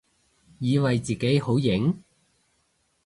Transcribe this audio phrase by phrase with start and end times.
[0.57, 2.03] 以為自己好型？